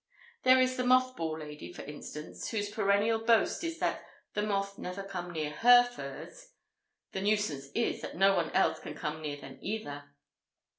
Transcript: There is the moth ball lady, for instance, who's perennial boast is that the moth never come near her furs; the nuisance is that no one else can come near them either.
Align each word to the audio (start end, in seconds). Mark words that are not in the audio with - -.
There 0.41 0.59
is 0.59 0.77
the 0.77 0.83
moth 0.83 1.15
ball 1.15 1.37
lady, 1.37 1.71
for 1.71 1.83
instance, 1.83 2.49
who's 2.49 2.71
perennial 2.71 3.19
boast 3.19 3.63
is 3.63 3.77
that 3.77 4.03
the 4.33 4.41
moth 4.41 4.79
never 4.79 5.03
come 5.03 5.29
near 5.31 5.51
her 5.51 5.83
furs; 5.83 6.53
the 7.11 7.21
nuisance 7.21 7.67
is 7.75 8.01
that 8.01 8.17
no 8.17 8.35
one 8.35 8.49
else 8.53 8.79
can 8.79 8.95
come 8.95 9.21
near 9.21 9.39
them 9.39 9.59
either. 9.61 10.05